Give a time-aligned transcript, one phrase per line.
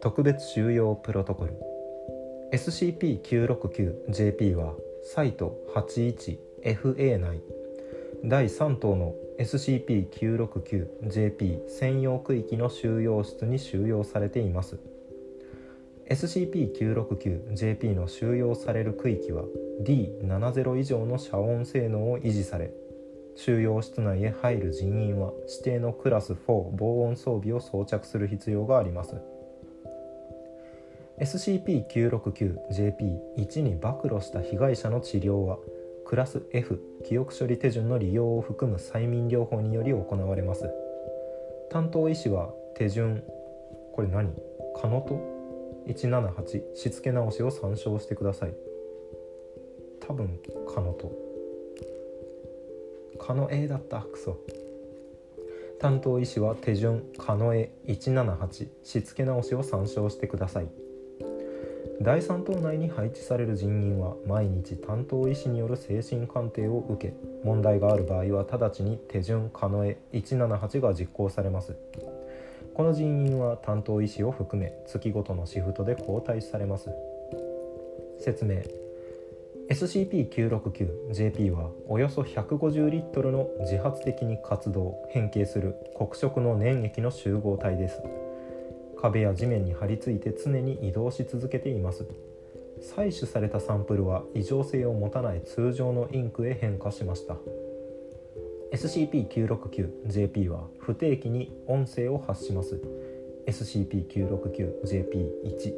[0.01, 1.53] 特別収容プロトコル。
[2.53, 7.41] SCP-969JP はサイト 81FA 内。
[8.25, 14.81] 第3棟の SCP-969JP 専用区域の収容室に収容されています。
[16.11, 19.45] SCP-969JP の収容される区域は
[19.83, 22.73] D70 以上の遮音性能を維持され
[23.37, 29.15] 収容室内へ入る人員は指定のクラス4防音装備を装着する必要があります。
[31.21, 35.59] SCP-969JP1 に暴露した被害者の治療は
[36.05, 40.71] クラス F 記憶処理手順の利用を含む催眠療法により行われます。
[41.71, 43.23] 担当医師は手順
[43.93, 44.33] これ何？
[44.81, 45.38] カノト
[45.89, 48.55] 178しつけ直しを参照してください。
[50.01, 50.39] 多分
[50.75, 51.13] カノト
[53.19, 54.03] カノ A だった。
[54.03, 54.39] クソ
[55.81, 57.05] 担当医師は手順。
[57.19, 60.69] カノエ178しつけ直しを参照してください。
[62.01, 71.77] 第3棟内に配置される人員は毎日担当医師による精神鑑定を受け問題がある場合は直ちに手順カノエ178が実行されます。
[72.79, 76.89] この人員は担当医師を含め月ごとのシフトで交代されます。
[78.21, 78.63] 説明。
[79.69, 88.01] SCP-969JP はおよそ150リットルの自発的に活動変形する黒色の粘液の集合体です。
[88.97, 92.07] 壁や地面に張り付いて常に移動し続けています。
[92.81, 97.35] 採取されたサンプルは異常性を持たない通常のインクへ変化しました。
[98.73, 102.79] SCP-969JP は不定期に音声を発します。
[103.47, 105.75] SCP-969JP1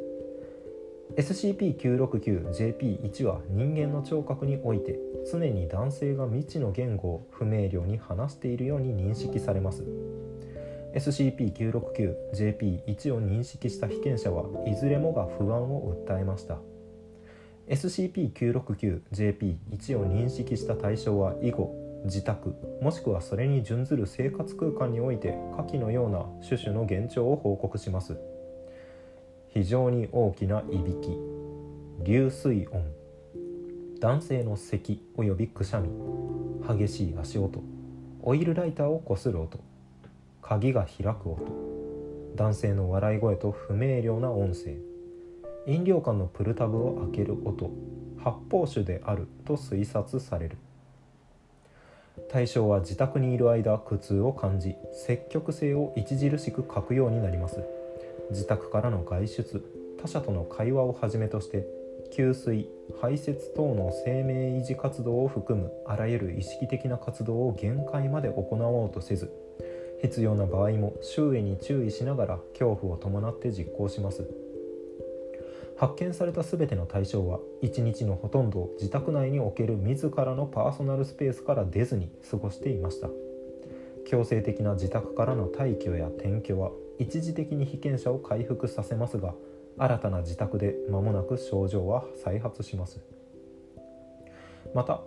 [1.15, 4.97] SCP-969JP1 は人間の聴覚において
[5.31, 9.85] 常に男性が未知の言語を不明瞭に話しているように認識されます。
[10.95, 16.57] SCP-969JP1 を認識した被験者はいずれもが不安を訴えました。
[17.69, 21.73] SCP-969JP1 を認識した対象は以後
[22.05, 28.17] 自宅もしくはそれに準ずる生活空間において下記のような種々の現状を報告します。
[29.49, 31.17] 非常に大きないびき。
[32.03, 32.85] 流水音。
[33.99, 35.89] 男性の咳およびくしゃみ。
[36.67, 37.61] 激しい足音。
[38.23, 39.59] オイルライターをこする音。
[40.41, 41.41] 鍵が開く音。
[42.35, 44.77] 男性の笑い声と不明瞭な音声。
[45.67, 47.69] 飲料缶のプルタブを開ける音。
[48.17, 50.57] 発泡酒であると推察される。
[52.29, 57.63] 対象は自宅にいる間苦痛を感じ積極性を著しく欠くようになります。
[58.31, 59.63] 自宅からの外出
[60.01, 61.67] 他者との会話をはじめとして
[62.11, 62.67] 給水
[63.01, 69.31] 排泄等の生命維持活動を含むあらゆる意識的な活動を限界まで行おうとせず
[70.01, 74.27] 必要な場合も周囲に注意しながら恐怖を伴って実行します。
[75.81, 83.09] 発見された全ての対象は一日のほとんどを自宅内における自らのパーソナルスペースから出ずに過ごしていました。
[84.05, 89.33] 強制的な自宅からの退去や転居は一時的に被験者を回復させますが
[89.79, 93.01] 新たな自宅で間もなく症状は再発します。
[94.75, 95.01] また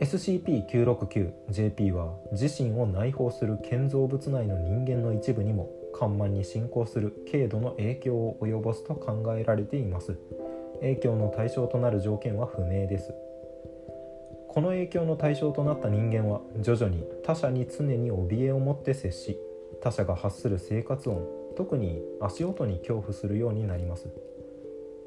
[0.00, 10.18] SCP-969JP は自身を内包する建造物内の人間の一部にも緩慢に進行する軽度の影響を及ぼすと考えられています。
[10.80, 13.14] 影響の対象となる条件は不明です。
[14.48, 19.36] この影響の対象となった人間は徐々に他者に常に怯えを持って接し
[19.82, 24.08] 他者が発する生活音特に足音に恐怖するようになります。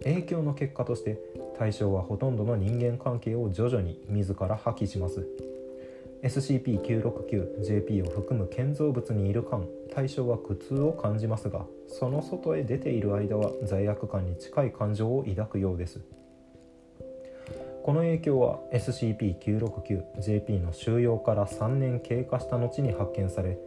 [0.04, 1.20] 影響の結果として
[1.58, 5.28] 対象はほとんどの人間関係を徐々に自ら破棄します。
[6.24, 9.64] SCP-969JP を含む建造物にいる間
[9.94, 16.02] 対象は苦痛を感じますがその外へ出ている間は罪悪感に近い感情を抱くようです。
[17.84, 23.58] この影響は SCP-969JP の収容から3年経過した後に発見され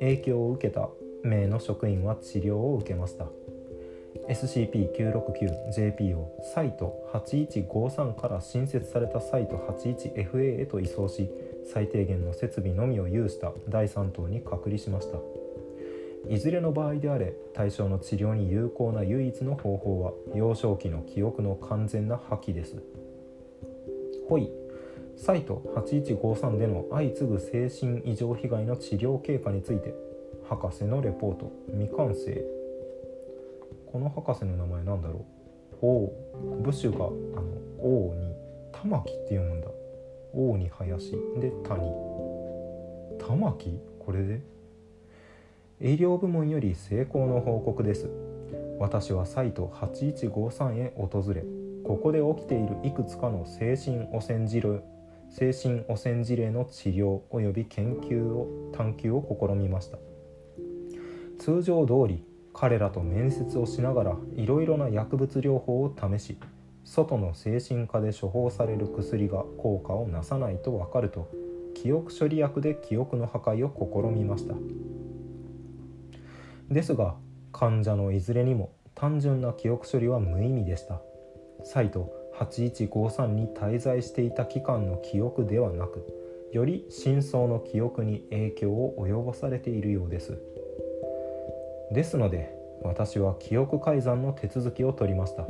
[0.00, 0.90] 影響を受けた
[1.22, 3.26] 名の職員は治療を受けました。
[4.28, 11.30] SCP-969JP をサイト8153から新設されたサイト 81FA へと移送し
[11.64, 15.18] 最低限の設備のみを有した第3棟に隔離しました。
[16.28, 22.82] いずれの場合であれ対象の治療に有効な唯一の方法は幼少期の記憶の完全な破棄です。
[24.28, 24.50] ほい。
[25.16, 29.94] サイト8153での相次ぐ精神異常被害の治療経過について
[30.48, 31.52] 博士のレポート。
[31.72, 32.44] 未完成。
[33.90, 35.26] この博士の名前なんだろ
[35.82, 35.86] う。
[35.86, 36.12] 王
[36.62, 37.14] 部首があの
[37.78, 38.34] 王に
[38.72, 39.68] 玉木って読むんだ。
[40.32, 41.90] 王に林で谷。
[43.18, 43.78] 玉木？
[43.98, 44.40] これで？
[45.80, 48.10] 医療部門より成功の報告です。
[48.78, 51.44] 私はサイト8153へ訪れ
[51.84, 54.80] ここで起きているいくつかの精神汚染事例
[55.28, 59.98] 精神汚染事例の治療及び研究を探求を試みました。
[61.38, 66.38] 通常通り彼らと面接をしながらいろいろな薬物療法を試し
[66.90, 71.30] 外の精神科で処方される薬が効果をなさないと分かると
[71.72, 74.56] 記憶処理薬で記憶の破壊を試みました。
[76.68, 77.14] ですが
[77.52, 81.00] 患者のいずれにも単純な記憶処理は無意味でした。
[81.62, 86.04] サイト8153に滞在していた期間の記憶ではなく
[86.52, 90.42] より深層の記憶に影響を及ぼされているようです。
[91.92, 92.52] ですので
[92.82, 95.46] 私は記憶改ざんの手続きを取りました。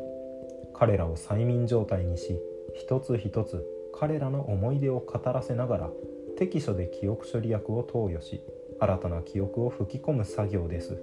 [0.81, 2.41] 彼らを催眠状態にし
[2.75, 3.62] 一つ一つ
[3.93, 5.91] 彼らの思い出を語らせながら
[6.38, 8.41] 適所で記憶処理薬を投与し
[8.81, 11.03] 新たな記憶を吹き込む作業です。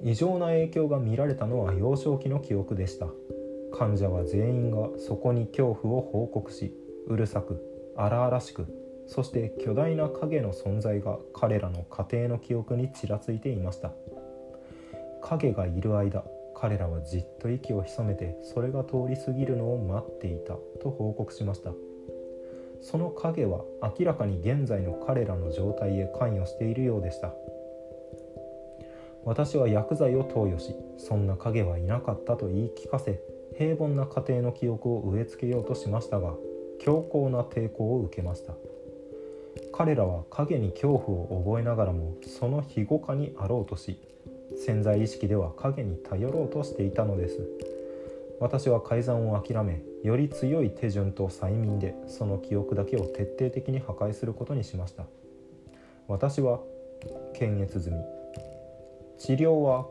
[0.00, 3.08] 異常な影響が見られたのは幼少期の記憶でした。
[3.76, 6.72] 患者は全員がそこに恐怖を報告し
[7.08, 7.60] うるさく
[7.96, 8.66] 荒々しく
[9.08, 13.90] そして巨大な影の存在が彼らの家庭の記憶にちらついていました。
[15.20, 16.22] 影がいる間
[16.60, 21.72] 彼らはじっと息を潜めてそれが通り過ぎるのを待っていたと報告しました。
[22.80, 27.32] その影は明らかに現在の彼らの状態へ関与しているようでした。
[29.24, 33.20] 私は薬剤を投与しそんな影はいなかったと言い聞かせ
[33.56, 36.34] 平凡な家庭の記憶を植え付けようとしましたが
[36.80, 38.54] 強硬な抵抗を受けました。
[39.72, 44.00] 彼らは影に恐怖を覚えながらもその庇護下にあろうとし
[44.68, 47.40] 潜在意識では影に頼ろうとしていたのです。
[48.38, 55.06] 私は改ざんを諦めより強い手順と催眠でその記憶だけを徹底的に破壊することにしました。
[56.06, 56.60] 私は
[57.32, 57.96] 検閲済み。
[59.16, 59.86] 治療は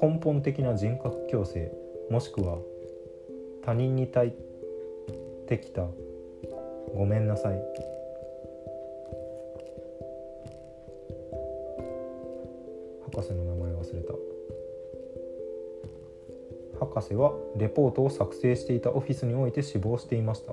[0.00, 1.72] 根本的な人格矯正
[2.12, 2.58] もしくは
[3.64, 4.32] 他人に対
[5.48, 5.88] てきた
[6.94, 7.93] ごめんなさい。
[13.14, 14.12] 博士の名前忘れた。
[16.80, 20.52] 博士はレポートを作成していたオフィスにおいて死亡していました。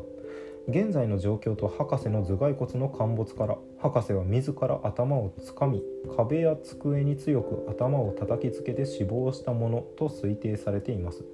[0.68, 5.82] 現在の状況と博士の頭蓋骨の陥没から博士は自ら頭をつかみ
[6.16, 11.26] 壁や机に強く頭を叩きつけて死亡したものと推定されています。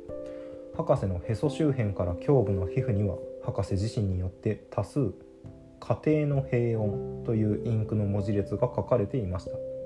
[0.77, 5.11] 博士のへそ周辺から胸部の皮膚には博士自身によって多数
[5.81, 9.76] 「家庭の平穏」というインクの文字列が書かれていました。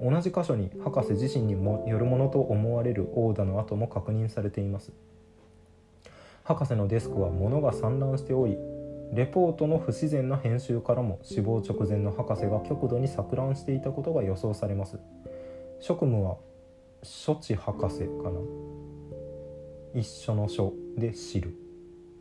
[0.00, 4.92] 同じ箇所に博士自身にもよるものと思われるオーダの跡も確認されています。
[6.44, 8.58] 博士のデスクは物が散乱しており
[9.14, 14.98] レポートの不自然な編集からも死亡直前の博士が極度に錯乱していたことが予想されます。
[15.78, 16.36] 職務は
[17.26, 18.40] 処置博士かな。
[19.94, 21.63] 一緒の書で知る。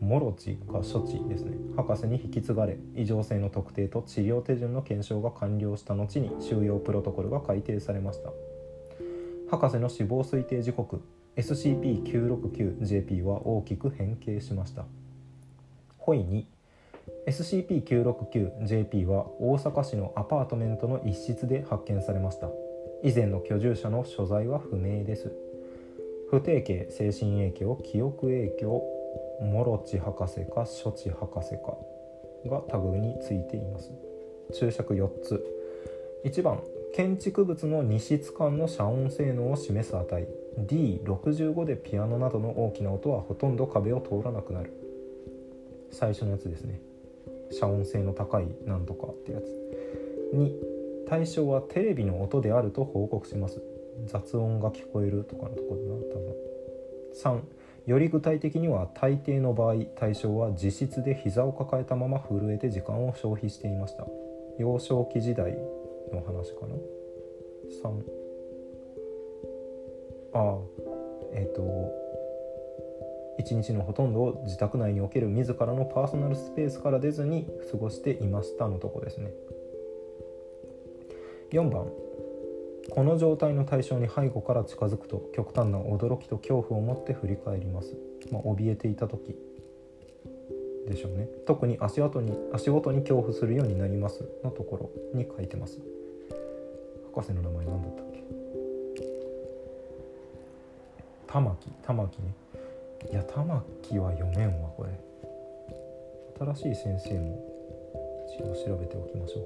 [0.03, 1.55] モロチが処置ですね。
[1.75, 8.31] 博士に引き継がれ異常性の特定と治療手順の検証が完了した後に収容プロトコルが改定されました。
[9.49, 11.01] 博士の死亡推定時刻
[11.37, 14.85] SCP-969JP は大きく変形しました。
[15.97, 16.43] ホイ2
[17.27, 22.49] SCP-969JP は大阪市のアパートメントの一室で発見されました。
[23.03, 25.31] 以前の居住者の所在は不明です。
[26.29, 28.83] 不定形精神影響記憶影響
[29.41, 31.77] モロチ博士か処置博士か
[32.49, 33.91] がタグについています。
[34.53, 35.43] 注釈4つ。
[36.25, 36.61] 1番
[36.93, 40.27] 建築物の2室間の遮音性能を示す値。
[40.59, 44.71] D65 でピアノなどの大きな音はほとんど壁を通らなくなる。
[45.91, 46.79] 最初のやつですね。
[47.51, 49.43] 遮音性の高いなんとかってやつ。
[50.35, 50.51] 2
[51.07, 53.61] 対象はテレビの音であると報告します。
[54.05, 55.91] 雑音が聞こえるとかのところだな
[57.23, 57.39] 多分。
[57.39, 64.07] 3より具体的には大抵の場合対象は自室で膝を抱えたまま震えて時間を消費していました。
[64.57, 65.51] 幼少期時代
[66.13, 66.75] の話かな
[67.81, 68.03] ？3
[70.33, 70.57] ああ
[71.33, 71.91] えっ、ー、と
[73.39, 79.31] 一日のほとんどを自宅内における自らのパーソナルスペースから出ずに過ごしていましたのとこですね。
[81.51, 81.87] 4番。
[82.91, 87.95] この状態の対象に背後から近づくと極端な驚きと恐怖を持って振り返ります、
[88.31, 89.35] まあ、怯えていた時
[90.87, 91.27] でしょうね。
[91.47, 94.25] 特に足跡に足元に恐怖するようになります。
[94.43, 95.79] のところに書いてます。
[97.13, 98.23] 博士の名前何だったっけ？
[101.25, 101.69] 玉木。
[101.83, 102.35] 玉木ね。
[103.11, 104.89] いや玉木は読めんわこれ。
[106.53, 107.39] 新しい先生も
[108.27, 109.43] 一応調べておきましょう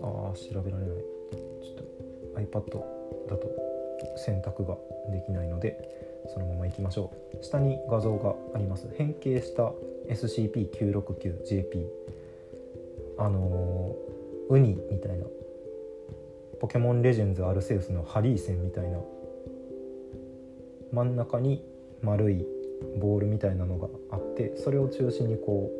[0.00, 0.06] か。
[0.06, 1.13] ああ調べられない。
[1.32, 1.74] ちょっ
[2.34, 2.80] と iPad
[3.28, 3.48] だと
[4.16, 4.76] 選択が
[5.10, 5.78] できないので
[6.32, 7.44] そのままいきましょう。
[7.44, 8.88] 下に画像があります。
[8.96, 9.72] 変形した
[10.08, 11.86] SCP-969JP
[13.18, 15.26] あのー、ウニみたいな
[16.60, 18.98] ポケモンレジェンズアルセウスのハリー線みたいな。
[20.92, 21.64] 真ん中に
[22.02, 22.46] 丸い
[23.00, 25.70] ボールみたいなのがあってそれを中心にこ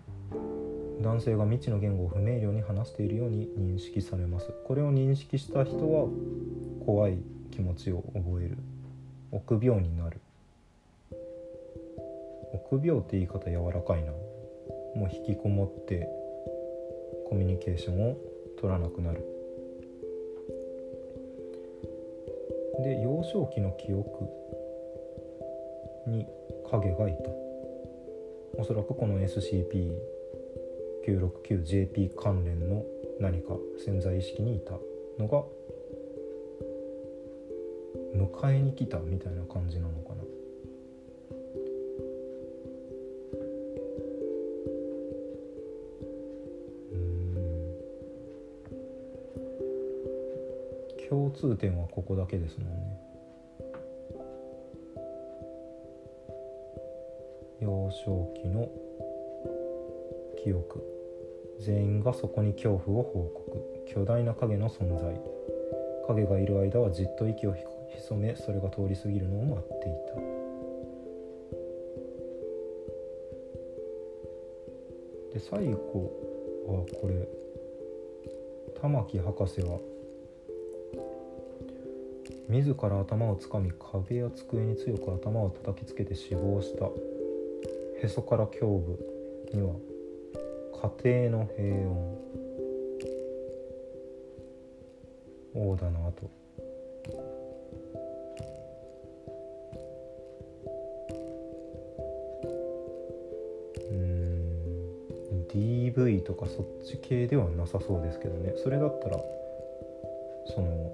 [1.02, 4.54] 男性が未知の言語を不明瞭に話しているように認識されます。
[4.66, 6.08] これを認識した人は
[6.86, 7.18] 怖い
[7.52, 8.58] 気持ちを覚える。
[9.32, 10.22] 臆病になる。
[12.70, 14.12] 臆病って言い方柔らかいな。
[14.96, 16.08] もう引きこもって
[17.28, 18.18] コミュニケーションを
[18.62, 19.33] 取らなくなる。
[22.84, 24.30] で幼少期の記憶
[26.08, 26.28] に
[26.70, 27.32] 影がいた。
[28.56, 32.86] おそらくこの SCP-969JP 関連の
[33.20, 34.74] 何か潜在意識にいた
[35.18, 35.44] のが
[38.16, 40.23] 迎えに来たみたいな感じなのかな。
[51.10, 53.00] 共通点はここだけですもんね。
[57.62, 58.70] 幼少期の
[60.44, 60.84] 記憶。
[61.60, 63.86] 全員がそこに恐怖を報告。
[63.88, 65.22] 巨大な影の存在。
[66.08, 70.16] 影がいる間はじっと息を潜めそれが通り過ぎるのを待っていた。
[75.34, 76.12] で最後
[76.68, 77.28] はこれ。
[78.82, 79.80] 玉木博士は
[82.54, 86.86] 自ら頭をつかみ壁や机に強く頭を叩きつけて死亡した。
[88.06, 89.00] へそから胸部
[89.52, 89.74] には
[91.04, 92.24] 家庭の平穏。
[95.56, 96.30] 王田の後
[103.90, 105.48] うん。
[105.52, 108.54] DV とかそっち系ではなさそうですけどね。
[108.58, 109.18] それだったら
[110.54, 110.94] その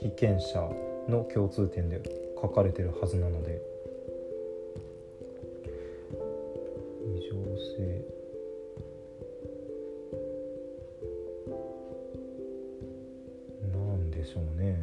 [0.00, 0.60] 被験者
[1.08, 2.00] の共通点で
[2.40, 3.60] 書かれてるはずなので。
[7.04, 7.34] 異常
[7.76, 8.04] 性。
[13.72, 14.80] なんでしょうね。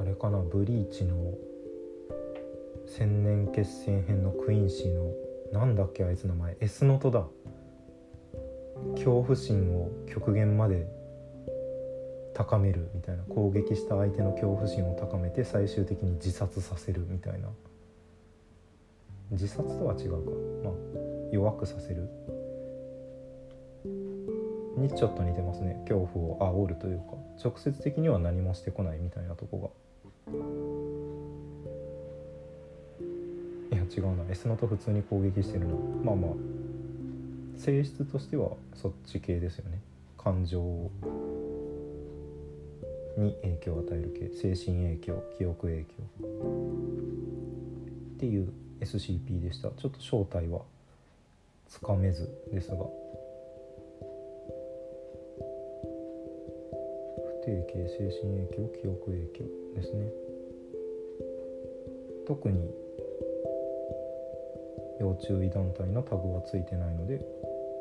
[0.00, 0.38] あれかな？
[0.38, 1.34] ブリーチの
[2.86, 5.12] 千年決戦編のクインシーの
[5.52, 6.56] なんだっけあいつの前。
[6.60, 7.26] S ノートだ。
[8.94, 10.86] 恐怖心を極限まで
[12.40, 17.48] 高めるみたいな攻撃した相手の恐怖心を高めて最終的に自殺させるみたいな。
[19.32, 20.30] 自殺とは違うか。
[20.64, 20.72] まあ
[21.30, 22.08] 弱くさせる。
[24.78, 25.84] にちょっと似てますね。
[25.86, 27.04] 恐怖を煽るというか。
[27.44, 29.74] 直接的には何もしてこないみたいなとこ
[30.30, 30.34] が。
[33.76, 34.24] いや違うな。
[34.30, 35.74] S のと普通に攻撃してるな。
[36.02, 36.30] まあまあ。
[37.58, 39.82] 性質としてはそっち系ですよね。
[40.16, 40.90] 感情を。
[43.20, 45.86] に影響を与える系精神影響記憶影響。
[48.14, 49.70] っていう SCP でした。
[49.70, 50.62] ちょっと正体は
[51.68, 52.76] つかめずですが。
[52.76, 52.86] 不
[57.44, 60.12] 定形精神影響記憶影響ですね。
[62.26, 62.70] 特に
[65.00, 67.24] 要注意団体のタグはついてないので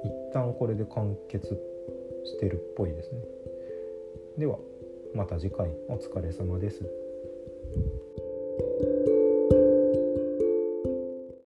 [0.03, 1.47] 一旦これで完結
[2.25, 3.21] してるっぽいですね。
[4.37, 4.57] では
[5.13, 6.83] また次回お疲れ様です。